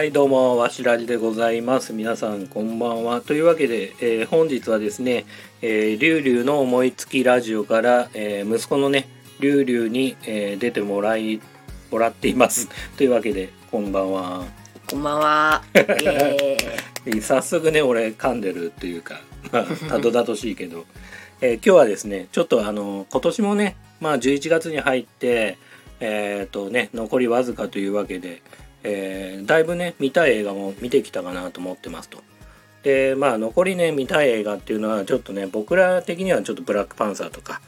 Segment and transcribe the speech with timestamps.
[0.00, 1.92] はいどうもわしらじでございます。
[1.92, 3.20] 皆さんこんばんは。
[3.20, 5.26] というわけで、えー本日はですね、
[5.60, 9.10] えー、リュウリュウの思いつきラジオから、えー息子のね
[9.40, 11.42] リュウリュウに、えー出てもらい
[11.90, 12.70] もらっています。
[12.96, 14.46] というわけでこんばんは。
[14.86, 15.62] こんばんは。
[17.20, 19.20] 早速ね俺噛んでるっていうか
[19.52, 20.86] まあ たどたどしいけど、
[21.42, 25.58] えー今日はですねちょっとあの今年もねまあ11月に入って
[26.00, 28.40] えっ、とね残りわずかというわけで、
[28.82, 32.22] えーだいぶね見たい映画も見てきたかなと思ってますと。
[32.82, 37.60] でまあ残りね見たい映画っていうのはちょっとね僕ら的にはちょっとブラックパンサーとか、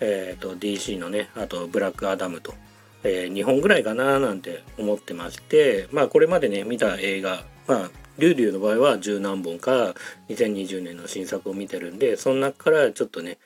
[0.00, 2.54] えー、と DC のねあとブラックアダムと、
[3.02, 9.94] え2本ぐらいかななんて思ってましてまあこれまでね見た映画まあリュウリュウの場合は十何本か
[10.28, 13.38] 2020年の新作を見てるんでその中からちょっとね、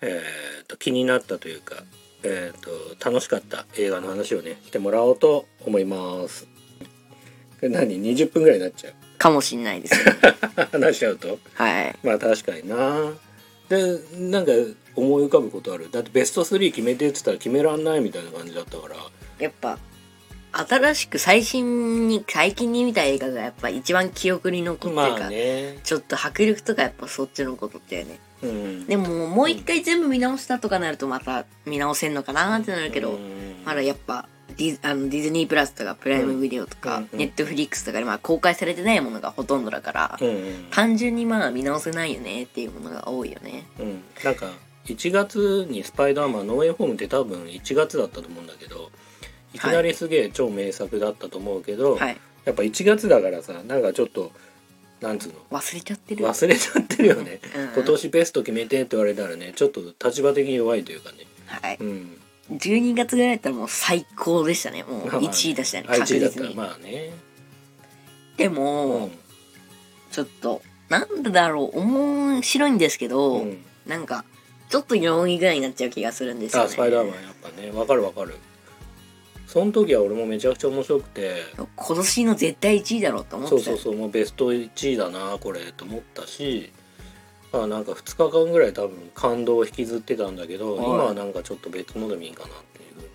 [0.00, 1.76] えー、と気になったというか、
[2.24, 6.53] えー、と楽しかった映画の話をねしてもらおうと思います。
[7.68, 8.94] 何？20分ぐらいになっちゃう？
[9.18, 10.12] かもしんないですね。
[10.72, 11.38] 話しちゃうと？
[11.54, 11.96] はい。
[12.02, 13.12] まあ確かにな。
[13.68, 14.52] でなんか
[14.94, 15.90] 思い浮かぶことある？
[15.90, 18.96] だってベスト3決めてって言ったら決めらんないみたいな感じだったから。
[19.38, 19.78] やっぱ、
[20.52, 25.78] 新しく最新に、最近に見た映画がやっぱ一番記憶に残ってるから、まあね。
[25.82, 28.20] ちょっと迫力とかやっぱそっちのことだよね。
[28.42, 28.86] うん。
[28.86, 33.62] でももう一回全部見直したとかなるとまた見直せんのかなってなるけど、うん。
[33.64, 40.66] まだやっぱディあのディズニープラスとかプライムビデオとか、ネットフリックスとかでまあ公開されてないものがほとんどだから、うんうん。
[40.70, 43.66] 単純にまあ見直せないよねっていうものが多いよね。
[43.78, 44.02] うん。
[44.22, 44.50] なんか
[44.86, 48.90] 1月に「スパイダーマンノーウェイホーム」って多分1月だったと思うんだけど
[49.54, 52.16] いきなりすげえ超名作だったと思うけど、はい。
[52.44, 54.32] やっぱ1月だからさなんかちょっと
[55.00, 55.34] なんつうの？
[55.50, 56.24] 忘れちゃってる。
[56.24, 57.68] 忘れちゃってるよね、うん。
[57.74, 61.18] 今年ベスト決めてって言われたらねちょっと立場的に弱いというかね。
[61.46, 61.76] はい。
[61.80, 62.18] うん
[62.52, 64.82] 12月ぐらいだったらもう最高でしたね。
[64.82, 65.28] もうまあまあね。
[65.28, 65.86] 1位でしたね。
[65.88, 66.54] あ1確実に。
[66.54, 67.10] まあね。
[68.36, 69.10] でうも、ん。
[70.10, 73.64] ちょっと、なんでだろう、面白いんですけど、うん。
[73.86, 74.24] なんか、
[74.68, 76.66] ちょっと4位ぐらいになっちゃう気がするんですよね。
[76.66, 77.70] あスパイダーマンやっぱね。
[77.70, 78.34] わかるわかる。
[79.46, 81.42] その時は俺もめちゃくちゃ面白くて。
[81.76, 83.96] 今年の絶対1位だろうと思ってたそうそうそう。
[83.96, 86.72] もうベスト1位だなこれと思ったし
[87.58, 93.10] まあなんか2日間ぐらい多分感動を引きずってたんだけど、はい今はなんかちょっと別のでもいいかなっていうふうにね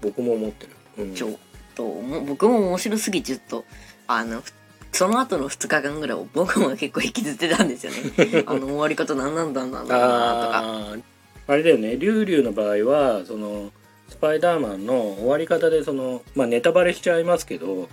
[0.00, 1.30] 僕も思ってる、うん、ちょっ
[1.74, 3.64] と、もう僕も面白すぎてちょっと、
[4.06, 4.52] あの、ふ
[4.92, 8.44] その後の2日間ぐらいを僕も結構引きずってたんですよね。
[8.46, 10.58] あの終わり方何なんだなんだろうなとか。
[10.58, 11.02] あー
[11.48, 13.70] あれだよねリュウリュウの場合はその
[14.08, 17.88] スパイダーマンの終わり方でそのまあネタバレしちゃいますけど、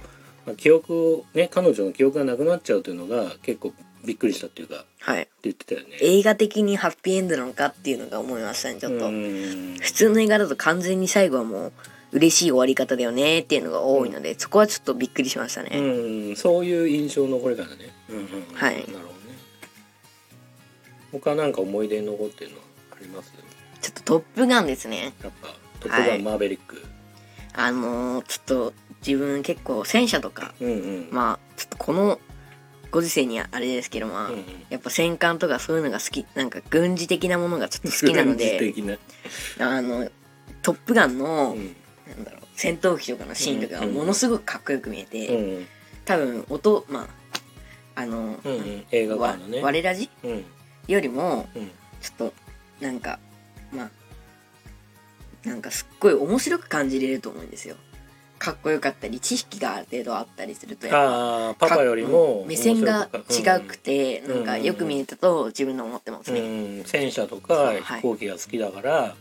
[0.46, 3.74] まあ記憶をね彼女の記憶がなくなっちゃうというのが結構
[4.06, 5.28] びっくりしたっていうかってはい。
[5.44, 5.98] 言ってたよね。
[6.02, 9.08] 映画的にハッピーエンドなのかっていうのが思いましたね、ちょっと。
[9.08, 11.72] うん普通の映画だと完全に最後はもう
[12.12, 15.70] 嬉しい終わり方だよねっていうのが多いので、そこはちょっとびっくりしましたね。
[15.80, 17.94] うん、そういう印象残り方ね。
[18.10, 19.04] うんうんうん、はいなるほどね。
[21.12, 22.58] 他なんか思い出に残ってるの
[22.92, 23.32] あります？
[23.82, 25.14] ちょっとトップガンですね。
[25.24, 25.48] やっぱ
[25.80, 26.84] トップガン、はいマーベリック。
[27.54, 28.74] あのーちょっと
[29.06, 31.08] 自分結構戦車とか、うんうん。
[31.12, 32.20] まあちょっとこの
[32.94, 38.98] ご時世にはあれですけどまあ、うんうんやっぱ戦艦とかそういうのが好きなんか軍事的なものがちょっと好きなので的な。
[39.60, 40.10] あの
[40.62, 41.76] トップガンの、うん
[42.08, 45.68] なんだろう戦闘機とかのシーンとかものすごくかっこよく見えて、うん
[46.06, 47.08] 多分音ま
[47.96, 48.86] ああの、うんうん。
[48.92, 49.62] 映画わ館のね。
[49.62, 50.46] 我ラジうん
[50.88, 51.72] よりもうん。
[52.02, 52.34] ちょっと
[52.82, 53.20] なんか
[53.72, 57.76] まあなんかすっごい面白く感じれると思うんですよ
[58.44, 66.84] かっこよかったり知識がある程度あったりするとやっぱパパよりもか目線が違くて、んなんかよく見えたと自分で思ってますうん、ね、うん。
[66.84, 67.82] 戦車とかはい。
[67.82, 69.16] 飛行機が好きだから、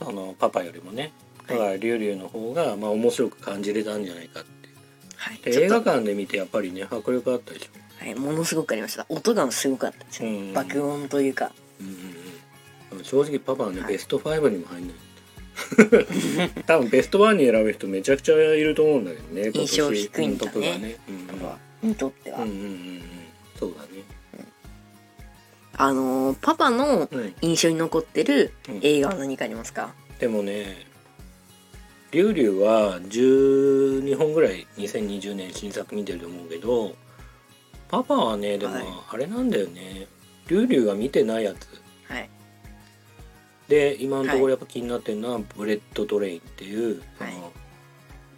[0.00, 1.12] あのパパよりもね。
[1.48, 4.68] だからリュウリュウの方がまあ面白く感じれたんじゃないかって
[5.16, 8.04] はい、で映画館で見てやっぱりね迫力あったでしょ。
[8.04, 9.06] はい、ものすごくありました。
[9.08, 10.52] 音がすごかったですよ、うん。
[10.52, 11.50] 爆音というか。
[11.80, 11.90] うんう
[12.94, 13.92] んうん、正直パパはね、はい。
[13.92, 14.96] ベスト5にも入んない
[16.66, 20.78] 多分ベスト1に選ぶ人めちゃくちゃいると思うんだけどね 印象低いんだね。
[20.78, 20.96] ね、
[21.82, 21.88] うん。
[21.88, 23.02] にとっては、うんうんうんうん。
[23.58, 23.88] そうだね。
[25.78, 28.80] あのーパパのうん印象に残ってるうん。
[28.82, 30.86] 映画は何かありますか、でもね
[32.12, 36.94] リュウリュウは12本ぐらい2020年新作見てると思うけど
[37.88, 38.84] パパはねでもはい。
[39.10, 40.06] あれなんだよね、
[40.48, 41.66] リュウリュウが見てないやつ。
[41.66, 41.85] はい
[43.68, 47.42] で今のところやっぱ気になってるのは、ブレットトレインっていうその、はい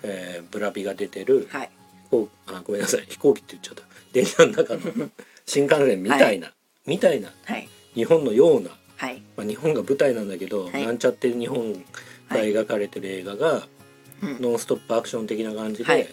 [0.03, 1.71] えーブラピが出てるはい。
[2.05, 3.05] 飛行あごめんなさい。
[3.09, 3.83] 飛行機って言っちゃった。
[4.13, 5.11] 電車の中の
[5.47, 6.53] 新幹線みたいな、
[6.87, 7.69] みたいなはい。
[7.95, 9.23] 日本のような、はい。
[9.37, 10.87] まあ、日本が舞台なんだけど、はい。
[10.87, 11.73] なんちゃって日本
[12.31, 13.69] が描かれてる映画が、
[14.23, 14.41] うん。
[14.41, 16.09] ノンストップアクション的な感じで、はい。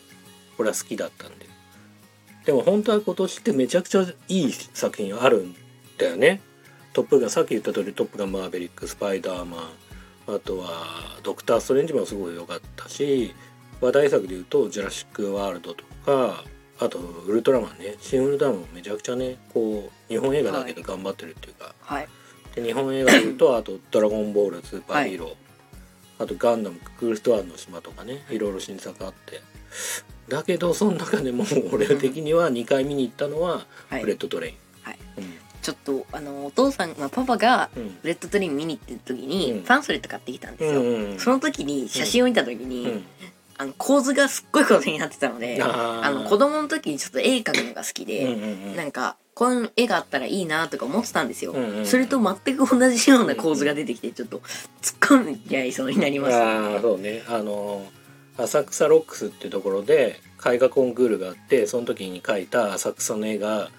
[0.57, 1.45] 俺は好きだったんで。
[2.45, 5.55] でも本当は今年ってめちゃくちゃいい作品あるん
[5.97, 6.41] だよね
[6.95, 9.69] トップガンさっき言った通り「トップガンマーヴェリック」「スパイダーマン」
[10.33, 13.33] あとは「ドクター・ストレンジ」もすごい良かったし
[13.81, 16.45] 話題作で言うと「ジュラシック・ワールド」とか
[16.79, 22.07] あと「ウルトラマンね」新ウルトラマンもめちゃくちゃねこう日本映画だけど頑張ってるっていうか、はい。
[22.55, 29.41] で日本映画で言うと あと「ドラゴンボール」スーパーヒーロー、あと「ガンダムククルストワンの島」とかねいろいろ新作あって。
[30.29, 34.01] だけどその中でも俺的には2回見に行ったのは「はい。
[34.01, 34.99] ブレットトレイン」はい。
[35.17, 35.34] うん
[35.65, 37.97] ちょっとあのお父さん、まあ、パパがうん。
[38.03, 39.63] ブレットトレイン見に行ってる時に、うん。
[39.63, 43.03] パンフレット買ってきたんですよ、うんうんその時に写真を見た時に、うん。
[43.57, 48.75] あの構図がすっごいことになってたのであの子供の時にちょっと絵描くのが好きうんで、うんうん。
[48.75, 54.37] なんかこういう絵があったらいいなとか思ってたんですよ、うんうんそれと全く同じような構図が出てきてちょっと
[54.81, 57.23] 突っ込んじゃいそうになりました、ああそうね。
[57.27, 57.87] あの
[58.37, 63.69] 浅草 ROX っていうところで絵画コンクールがあってその時に描いた浅草の絵が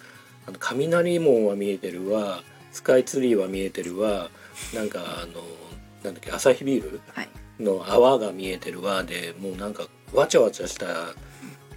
[0.46, 2.42] あの雷門は見えてるわ。
[2.72, 4.30] スカイツリーは見えてるわ。
[4.74, 5.42] なんかあの
[6.04, 7.28] なんだっけアサヒビールはい。
[7.58, 9.02] の泡が見えてるわ。
[9.02, 10.86] でもうなんかわちゃわちゃした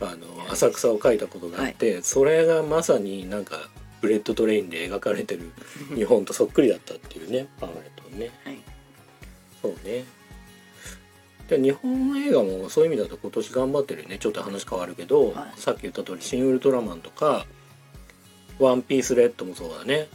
[0.01, 3.69] あの浅草を描いたことがあって、それがまさになんか
[4.01, 5.51] ブレットトレインで描かれてる
[5.95, 8.31] 日本とそっくりだったっていうね パンフレットね。
[8.43, 8.57] はい。
[9.61, 10.05] そうね。
[11.47, 14.17] で日本映画もそういう意味だと今年頑張ってるよね。
[14.19, 15.59] ちょっと話変わるけど、はい。
[15.59, 17.47] さっき言った通り「シン・ウルトラマン」とか
[18.59, 20.07] 「ワンピース・レッド」もそうだね。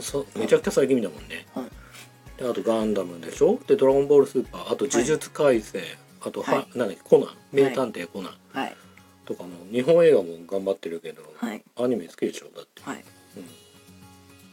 [0.00, 2.40] そめちゃくちゃ最近見たもんね、はい。
[2.42, 3.58] であと「ガンダム」でしょ？
[3.66, 5.82] で「ドラゴンボールスーパー」あと「呪術廻戦」
[6.22, 6.78] あとは、はい。
[6.78, 7.02] なんだっけ？
[7.02, 7.28] コナン。
[7.52, 8.34] 名探偵コナン。
[8.52, 8.76] はい。
[9.24, 11.62] とかも日本映画も頑張ってるけど、はい。
[11.76, 12.46] アニメ好きでしょ？
[12.54, 13.04] だって、はい。
[13.36, 13.44] うん。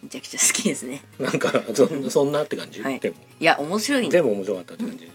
[0.03, 1.03] めちゃくちゃ好きですね。
[1.19, 2.99] なんかそ そんなって感じ、はい。
[2.99, 3.15] でも。
[3.39, 5.11] いや面白いんで全部面白かったって感じ、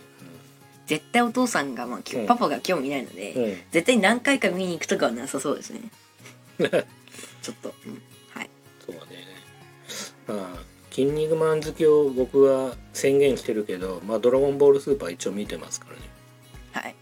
[0.86, 2.26] 絶対お父さんが、まあ、きうん。
[2.26, 3.58] パパが興味ないので、うん。
[3.72, 5.80] 絶対何回か見に行くとかはなさそうですね。
[7.42, 8.02] ちょっと、うん。
[10.32, 10.58] まあ、
[10.90, 16.02] 筋肉マン好きを僕は宣言してるけど、まあ、ドラゴンボールスーパー一応見てますからね。
[16.72, 16.94] はい。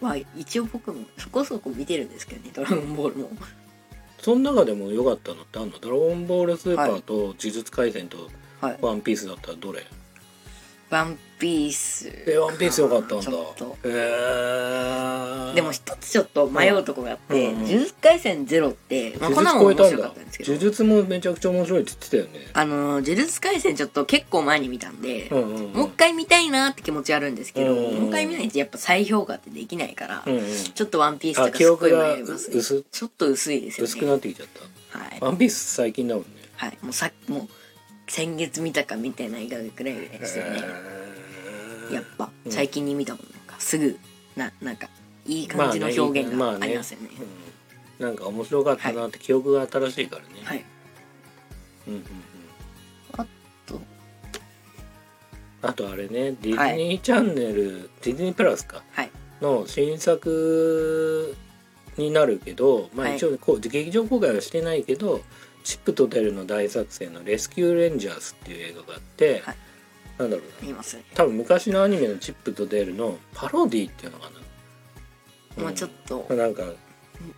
[0.00, 3.30] まあ一応僕もそこそこ見てるんですけどね「ドラゴンボールも」
[4.20, 5.78] その中でも良かったのってあんの？
[5.78, 8.28] ドラゴンボールスーパーと呪術廻戦と
[8.60, 8.78] はい。
[8.80, 9.82] ワンピースだったらどれ
[10.90, 13.22] 「ワンピース」え、ワンピース良かったんだ。
[13.22, 13.76] ちょっと。
[13.84, 15.54] へー。
[15.54, 17.66] でも一つちょっと迷うとこがあって「うんうん。
[17.66, 20.52] 呪術廻戦ゼロって、まあ、こんなもん面白かったんですけど。
[20.52, 22.50] 呪術もめちゃくちゃ面白いって言ってたよね。
[22.54, 25.72] あの呪術廻戦ちょっと結構前に見たんで、うんうんうん。
[25.74, 30.44] もう一回見たいなって気持ちあるんですけど、うんうんもう一回見ないとやっぱ再評価ってできないから、うんうん。
[30.74, 32.50] ちょっとワンピースとあ、かすっご迷います。
[32.50, 33.90] ね薄ちょっと薄いですよね。
[33.90, 34.48] 薄くなってきちゃっ
[34.90, 34.98] た。
[34.98, 36.30] はい、ワンピース最近だもんね。
[36.56, 37.48] はい、もうさもう
[38.06, 40.60] 先月見たか見てないかぐらいですよね、
[41.90, 42.52] やっぱうん。
[42.52, 43.98] 最近に見たもんなんかすぐ
[44.36, 44.88] ななんか
[45.26, 47.08] いい感じの表現がありますよね,、
[47.98, 50.64] うん、なんか面白かったなって記憶が新しいからね、はい。
[51.88, 52.04] うんうんうん、
[53.66, 53.80] と。
[55.62, 58.82] あとあれねディズニーチャンネル、ディズニープラスか。
[58.92, 59.10] はい。
[59.40, 61.36] の新作
[61.96, 63.16] になるけどまあはい。
[63.16, 65.22] 一応こう、劇場公開はしてないけど
[65.64, 69.56] チップとデルの大作戦の「レスキュー・レンジャーズ」っていう映画があって、はい
[70.18, 70.62] なんだろう。
[70.62, 74.30] な見ますね多分昔のアニメのチップとデルのパロディっていうのか
[75.56, 76.26] な、もうちょっと。
[76.28, 76.62] うんなんか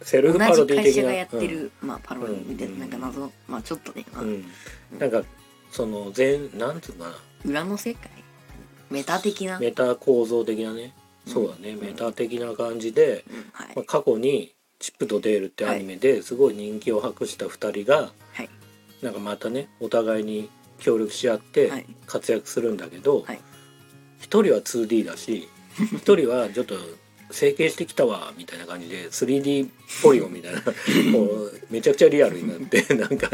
[0.02, 0.84] セル同フパロじディ的な。
[0.84, 2.80] 会社がやってる、まあパロディみたいなうん。
[2.80, 3.32] なんか謎。
[3.46, 4.28] まあちょっとね、まあうん、
[4.92, 5.22] うん、なんか
[5.70, 7.16] その全なんていうのかな。
[7.44, 8.10] 裏の世界？
[8.90, 10.94] メタ的な、メタ構造的なね。
[11.26, 11.32] うん。
[11.32, 13.50] そうだね、メタ的な感じで、うん。
[13.52, 13.72] はい。
[13.76, 18.48] まあ、過去に「チップとデール」ってアニメですごい人気を博した2人が、はい。
[19.02, 21.86] なんかまたねお互いに協力し合ってはい。
[22.06, 23.40] 活躍するんだけど、はい。
[24.20, 26.74] 1人は 2D だし 1人はちょっと
[27.30, 29.68] 整形してきたわみたいな感じで 3D
[30.02, 33.30] ポリゴンみたいな こうめちゃくちゃリアルになって なんか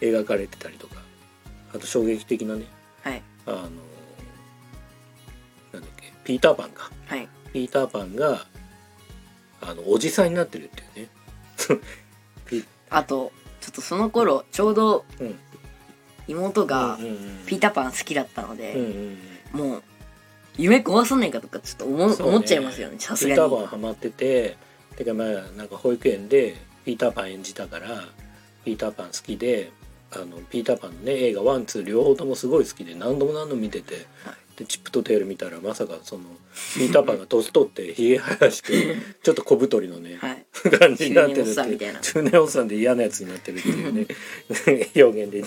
[0.00, 0.96] 描かれてたりとか。
[1.74, 2.64] あと衝撃的なね
[3.02, 3.22] はい。
[3.46, 3.58] あの
[5.72, 6.90] なんだっけピーターパンか。
[7.06, 7.28] はい。
[7.52, 8.46] ピーターパンが
[9.60, 11.10] あのおじさんになってるっていうね。
[12.46, 15.38] ピあとちょっとその頃ちょうどうん
[16.28, 16.98] 妹が
[17.46, 18.76] ピーターパン好きだったのうんで、
[19.52, 19.82] もう
[20.58, 22.16] 夢壊さないかとかちょっと思,、ね。
[22.18, 22.96] 思っちゃいますよね。
[22.98, 24.56] さすピータがにーパンハマってて
[24.96, 28.04] てかまあなんか保育園でピーターパン演じたから
[28.64, 29.70] ピーターパン好きで
[30.12, 34.06] あのピーターパンのね映画ワンツー両方ともすごい好きで何度も何度も見てて、
[34.56, 36.24] でチップとテール見たらまさかその
[36.74, 40.46] ピーターパンが年取ってひげ生やして ちょっと小太りのね、はい。
[40.78, 42.00] 感じになってるっさんみたいな。
[42.00, 44.06] 中年おっさんで嫌なやつになってるっていうね
[44.96, 45.44] 表現で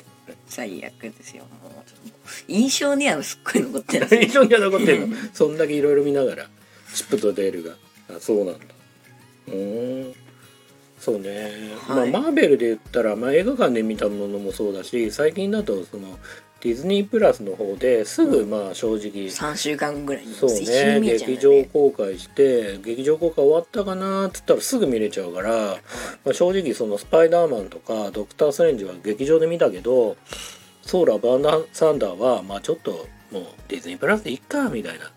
[0.50, 1.44] 最悪ですよ。
[1.64, 4.08] もう印象にはすっごい残ってる。
[4.22, 5.16] 印象には残ってるの？
[5.34, 6.50] そんだけいろいろ見ながら
[6.94, 7.76] チップとデールが。
[8.10, 8.66] あそうなんだ。
[9.48, 10.14] うん
[11.00, 11.52] そうね、
[11.88, 12.12] はい。
[12.12, 16.20] まあマーベルで言ったら、まあ、映画館で見たものもそうだし最近だとその
[16.62, 21.00] ディズニープラスの方ですぐまあ正直、3週間ぐらいにそうね。
[21.00, 25.78] 見えちゃうん劇場公開して劇場公開終わったかなっつったらすぐ見れちゃうから、
[26.26, 30.18] まあ、正直その「スパイダーマン」とか「ドクター・ストレンジ」は劇場で見たけど
[30.84, 35.12] 「ソーラー・バーナー・サンダー」はまあちょっともうディズニープラスでいっかみたいな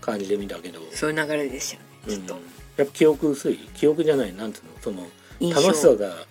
[0.00, 2.26] 感じで見たけど、そういう流れでしたよねうん。
[2.26, 3.58] ちょっと、やっぱ記憶薄い。
[3.74, 5.06] 記憶じゃないなんつうのその
[5.54, 6.26] 楽しさが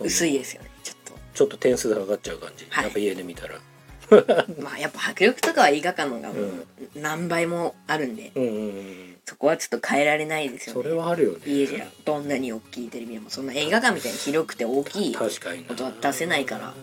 [0.00, 2.84] うん、薄いですよねちょっちょっと点数が上がっちゃう感じ、はい。
[2.84, 3.54] やっぱ家で見たら。
[3.54, 3.62] と
[4.62, 11.38] まあやっぱ迫力とかは映画館の方がもう何倍もあるんで、うんそこはちょっと変えられないですよそねれはあるよね。
[11.46, 15.68] 家じゃどんなに大きいテレビでもそんな映画館みたいに広くて大きい確かにな。
[15.68, 16.74] ことは出せないから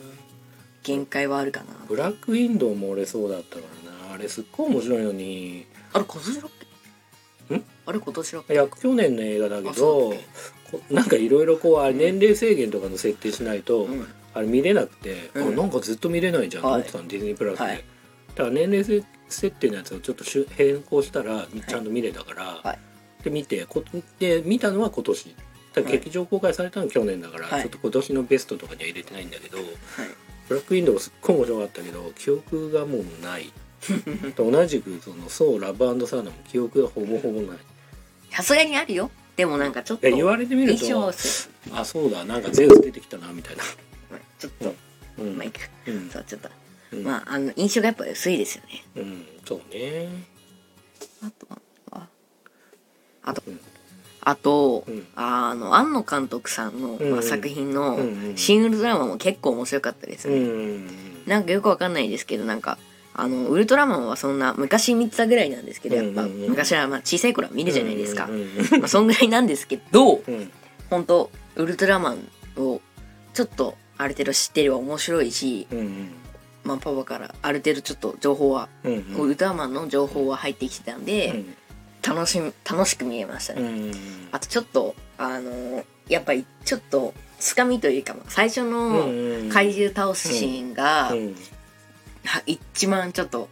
[0.84, 1.68] 限界はあるかな。
[1.88, 4.14] ブラックウィンドウも俺そうだったからな。
[4.16, 5.66] あれすっごい面白いのに。
[5.94, 6.52] あれ今年だっ
[7.86, 8.54] あれ今年だっけ？
[8.54, 10.20] いや去年の映画だけあそうどだっ
[10.72, 14.08] こなんかいろいろこうあれ年齢制限とかの設定しないと、うん。
[14.36, 15.48] あれ見れなくて、うん。
[15.50, 16.82] あなんかずっと見れないじゃんとはい。
[16.82, 17.84] 思ってたの、ディズニープラスで、はい。
[18.30, 22.80] だから年齢せ設定のやつをちょっとしゅ変更したらちゃんと見れたから、はい。
[23.24, 23.84] で見てこ
[24.20, 25.36] で見たのは今年。
[25.74, 27.62] だから劇場公開されたのは去年だから、はい。
[27.62, 29.68] ちょっと今年のベストとかには入れてないんだけど、はい。
[30.50, 33.52] ブラックウィンドウすっごい面白かったけど記憶がもうない。
[34.36, 37.58] と 同じくその「そうラブサーナ」も記憶がほぼほぼない
[38.36, 39.12] さすがにあるよ。
[39.36, 41.14] でもなんかちょっとえ言われてみると
[41.72, 43.64] あそうだなんかゼウス出てきたなみたいな。
[44.40, 44.76] ちょっと。
[45.20, 45.38] うん。
[45.38, 46.10] マイクうん。
[46.10, 46.50] そうちょっと。
[46.92, 47.04] うん。
[47.04, 48.84] まああの印象がやっぱ薄いですよね。
[48.96, 50.10] うんそうね。
[51.24, 52.08] あとは
[53.26, 53.60] あと、うん。
[54.22, 55.08] あと、うん。
[55.16, 61.26] あの庵野監督さんの、うんまあ、作品のうんうん「シン・ウルトラマン」も結構面白かったですうね、ん。
[61.26, 62.78] なんかよくわかんないですけどなんか
[63.16, 66.42] あのウルトラマンはそんな昔見てたぐらいなんですけどやっぱ、うんうん。
[66.44, 70.32] うん昔はまあ小さい頃は見るじゃないですか、うんうんまあそんぐらいなんですけどう？
[70.32, 70.52] ん。
[70.90, 72.28] 本当ウルトラマン
[72.58, 72.82] を
[73.34, 76.12] ちょっとある程度知ってれば面白いし、うんうん。
[76.64, 81.56] まあ、パパからある程度ちょっと情報は、うんウルトラマンの情報は入ってきてたんで、うん
[82.06, 83.92] 楽しみ楽しく見えましたね、うん
[84.34, 91.14] あとちょっとあのーやっぱりちょっとつかみというか最初のうん怪獣倒すシーンが、
[92.46, 93.50] 一番ちょっと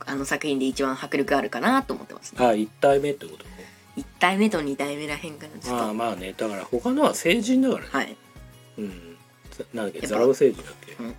[0.00, 2.44] あの作品で一番迫力あるかなと思ってますね。
[2.44, 3.44] あ一体目ってこと
[3.96, 5.84] 1体目と2体目らへんかなちょっと。
[5.84, 7.88] ああまあねだから他のは成人だからね。
[7.90, 8.16] はい。
[8.78, 9.16] うん。
[9.50, 10.92] ざなんだっけザラブ星人だっけ？
[11.02, 11.14] うん。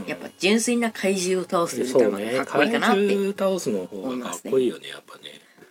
[0.00, 0.06] うん。
[0.06, 5.22] やっぱ純粋な怪獣を倒すウルトそうラマンがねかっこいいかなって、怪獣倒すの方がかっこいいよねやっぱね。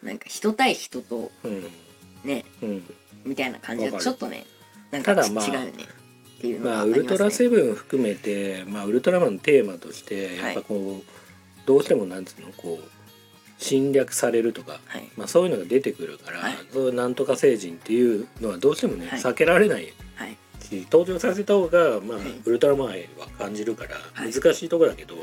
[0.01, 1.67] なんか人対人とうん。
[2.23, 2.83] ねうん
[3.25, 4.45] みたいな感じがちょっとね
[4.91, 5.73] なんかただまあ違うよね
[6.37, 7.05] っていうのがまあありますね。
[7.05, 12.87] ウルトラセブン含めてまあウルトラマンのテーマとしてやっぱこうどうしてもなんつうのこう
[13.57, 15.09] 侵略されるとかはい。
[15.17, 16.53] まあそういうのが出てくるからはい。
[16.73, 19.19] そういうなんとか星人っていうのはどうしてもねはい。
[19.19, 20.37] 避けられないはい。
[20.61, 22.27] し登場させた方がまあはい。
[22.45, 24.31] ウルトラマン愛は感じるからはい。
[24.33, 25.15] 難しいところだけど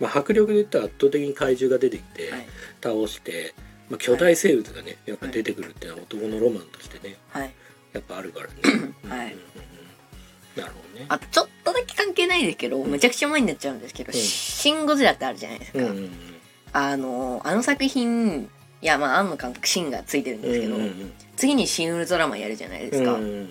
[0.00, 2.46] まあ迫力で言ったら圧倒的に怪獣が出てきてはい。
[2.82, 3.54] 倒して
[3.88, 7.52] まあ巨大生物がねやっぱ出てくるっていうのは男のロマンとしてねはい。
[7.92, 8.92] やっぱあるからね。
[9.08, 9.32] はい。
[9.32, 9.40] うん
[10.56, 11.06] なるほどね。
[11.08, 14.18] あとちょっとだけ関係ないですけど、めちゃくちゃ前になっちゃうんですけど「うん。
[14.18, 16.10] シン・ゴジラ」ってあるじゃないですか、うんうんうん。
[16.72, 18.48] あのあの作品
[18.82, 23.50] いやまあ庵野監督「シン」がついてるんですけど、うんうん次に「シン・ウルトラマン」やるじゃないですか、うんうん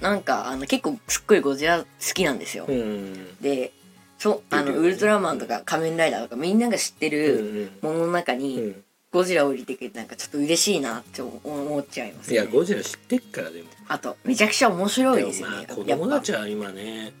[0.00, 3.36] なんかあの結構すっごいゴジラ好きなんですよ、うんうん。
[3.40, 3.72] で
[4.18, 7.86] そうあのウルトラマンとか仮面ライダーとかみんなが知ってうるん。
[7.86, 13.68] ものの中うにんゴジラを入れてくれてなんかちょっと嬉しいなって思っちゃいます、ね、いやゴジラ知ってっからでも。
[13.86, 15.56] あとめちゃくちゃ面白いですよね。
[15.68, 17.12] まあ子供たちは今ね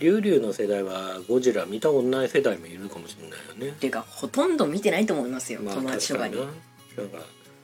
[0.00, 3.68] リュウリュウの世代はゴジラ見たことない世代もいるかもしれないよね。
[3.68, 6.40] っていうかほとんど見てないと思いますよ、まあ友達とかにな。
[6.40, 7.18] なんか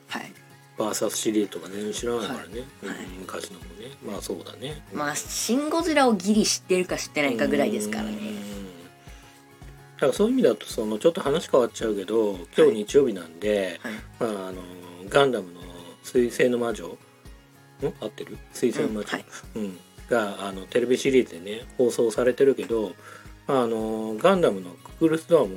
[0.09, 0.33] はい。
[0.77, 2.45] バーサスシリーズとかね知らないからね、
[2.85, 3.07] はい。
[3.21, 3.97] 昔のもね。
[4.07, 4.83] まあそうだね。
[4.93, 8.11] まあ「シン・ゴジラ」をギリ知ってるか知ってないかぐらいですからね。
[8.11, 8.42] うん
[10.03, 13.93] だからそういう意味だとそのちょっと話変わっちゃうけど今日日曜日なんで、はい。
[14.19, 14.55] まあ、あの
[15.09, 15.61] ガンダムの
[16.03, 16.99] 「水星の魔女」ん？
[18.01, 18.37] 合ってる？
[18.53, 19.25] 水星の魔女、うんはい。
[19.55, 19.79] うん。
[20.11, 22.97] があのテレビシリーズでね放送されてるけど
[23.47, 25.51] あのガンダムのククルスドアも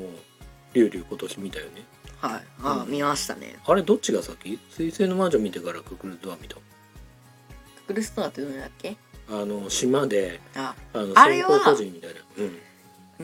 [0.76, 1.84] リュウリュウ今年見たよね。
[2.22, 2.44] はい。
[2.62, 3.58] ああ見ましたね。
[3.66, 4.60] あれどっちが先？
[4.70, 6.58] 水星の魔女見てからククルスドア見た？
[7.88, 8.96] クルストアってどうだっけ？
[9.28, 12.18] あの島でああのあれは個人みたいな。
[12.38, 12.60] うん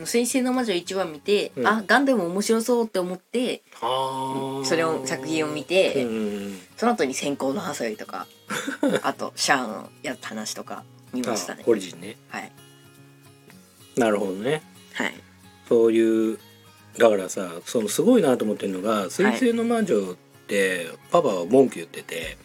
[0.04, 1.66] 水星の魔女1話見て、うん。
[1.66, 8.26] あガンダム面白そうって思ってはあそれを作品を見て、うんその後に先行のハサウェイとか
[9.02, 11.62] あとシャアのやった話とか見ましたね。
[11.66, 12.16] あオリジンね。
[12.28, 12.52] はい。
[13.96, 14.62] なるほどね。
[14.94, 15.14] はい。
[15.68, 16.38] そういう
[16.98, 22.36] だからさそのすごいなと思ってるのが「水星の魔女」ってパパは文句言ってて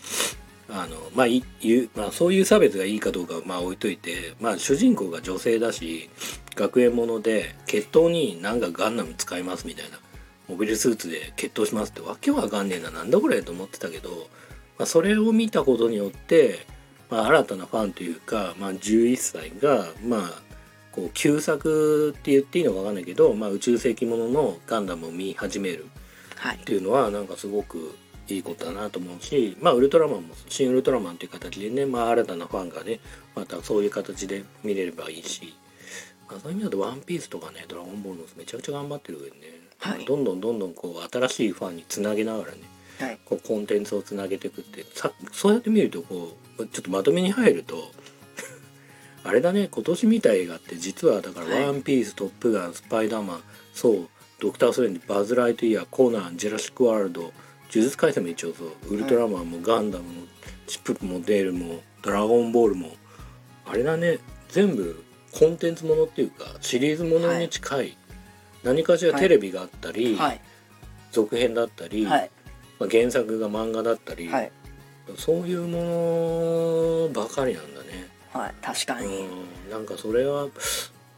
[0.70, 6.10] あのまあいいうまあ、そういう差別がいいかどうかはまあ置いといて、まあ、主人公が女性だし
[6.58, 10.00] 学園もので決闘になんかガンダム使いますみたいな
[10.50, 14.10] モビルスーツで決闘しますってわけわかんねえななんだこれと思ってたけど、
[14.78, 16.66] まあ、それを見たことによって、
[17.10, 20.42] まあ、新たなファンというか、まあ、11歳がまあ
[20.92, 25.86] こう旧作って言っていいのかわかんないけど、まあ、宇宙世紀もののガンダムを見始める
[26.38, 26.56] はい。
[26.56, 27.96] っていうのはなんかすごく
[28.30, 33.00] いいことだなと思うしまあウルトラマンも新ウルトラマンっていう形でね、まあ、新たなファンがね
[33.36, 35.67] またそういう形で見れればいいし、まあ、
[36.36, 39.42] そういう意味だと「ワンピースとかね「ドラゴンボール」もめちゃくちゃ頑張ってるけどね、
[39.80, 40.06] はい。
[40.06, 42.60] どんどんどんどんこう新しいファンにつなげながらね
[43.00, 43.20] はい。
[43.26, 47.92] こうコンテンツをつなげていくってさそうやって見るとこうちょっとまとめに入ると
[49.24, 51.66] あれだね今年見た映画って実はだから「はい。
[51.66, 53.44] ワンピース」トップガン」「スパイダーマン」
[53.74, 57.22] そう「ドクター・ストレンジ」「バズ・ライトイヤー」「コナン」「ジェラシック・ワールド」
[57.70, 60.28] 「呪術廻戦」も一応そう「ウルトラマン」も「ガンダム」も
[60.68, 62.96] 「チップもデール」も「ドラゴンボール」も
[63.66, 64.20] あれだね
[64.50, 65.04] 全部
[65.38, 67.98] コンテンツものっていうかシリーズものに近い、
[68.64, 70.42] 何かしらテレビがあったり、はい。
[71.12, 72.32] 続編だったり、はい。
[72.80, 74.52] まあ、原作が漫画だったり、はい。
[75.18, 78.08] そういうものばかりなんだね。
[78.34, 78.54] はい。
[78.62, 79.08] 確かに。
[79.08, 80.48] うん、なんかそれは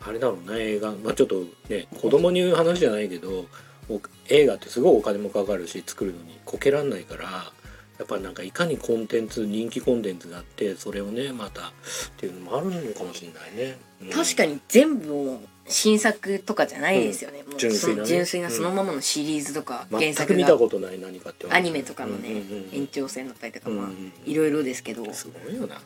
[0.01, 3.45] あれだろうな映画、まあ、ちょっとね子供に言う話じゃないけど
[3.89, 7.51] お映画ってすごいお金もかかるし作るのにこけらんないから
[7.99, 11.71] やっぱなんかいかにコンテンツ人気コンテンツがあってそれをねまたっ
[12.17, 13.77] ていうのもあるのかもしれないね。
[14.01, 14.09] うん。
[14.09, 17.95] 確かに全部も新作とかじゃないですよね、もう純粋なね。
[17.95, 20.37] その純粋なそのままのシリーズとか、原全く作が。
[20.37, 24.13] 見たことない何かってアニメとかのね、うんうんうん延長線だったりとか、まあうんうん。
[24.25, 25.79] いろいろですけどすごいよな。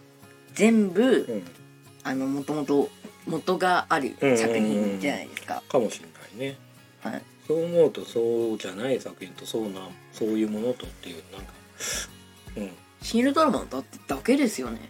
[0.53, 1.43] 全部うん。
[2.03, 2.89] あのもともと
[3.25, 6.05] 元がある作品じゃないですか、かもしれ
[6.39, 6.58] ないね。
[7.01, 11.53] はい、そう思うとそうじゃない作品とそうなそういうものとっていうなんか
[12.57, 12.71] うん。
[13.01, 14.89] シン・ウルトラマンだってだけですよね。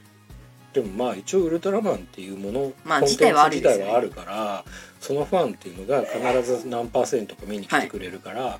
[0.73, 3.61] でもまあ一応ウルトラマンっていうもの、まあ自体はあるね。
[3.61, 4.65] 自体はあるから
[4.99, 8.59] そのファンっていうのが必ず何パーセントか見に来てくれるから、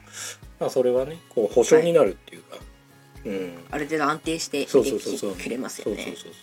[0.59, 2.57] まあそれはねこう保証になるっていうか、
[3.25, 3.53] うん。
[3.71, 6.33] ある程度安定してそう見てそうそうそうきてくれますよねそうそうそう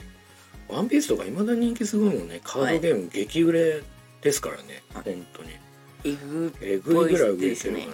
[0.68, 0.76] そう。
[0.76, 2.40] ワンピースとかいまだに人気すごいもんね。
[2.42, 3.82] カードゲーム激売れ
[4.22, 5.04] ですからね、はい。
[5.04, 5.50] 本当に。
[6.02, 7.90] えぐえぐいぐらい売れてるからね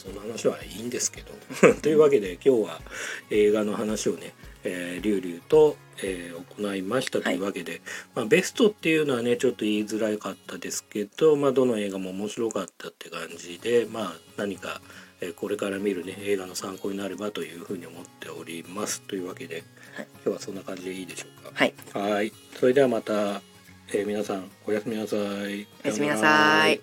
[0.00, 1.32] そんな話はいいんですけど。
[1.82, 2.80] というわけで今日は
[3.30, 7.80] 映画の話をねえー、リュウリュウと、えー行いましたというわけで、
[8.14, 14.82] まあ、ベストっていうのはねちょっと言いづらかったですけど、まあ、どの映画も面白かったって感じで、まあ、何か、
[15.22, 20.08] えーこれから見るね映画の参考になればというふうに思っておりますというわけで、はい。
[20.26, 21.52] 今日はそんな感じでいいでしょうか？
[21.54, 21.74] はい。
[21.94, 22.32] はい。
[22.58, 23.40] それではまた、
[23.88, 25.66] えー皆さんおやすみなさい。
[25.84, 26.80] おやすみなさい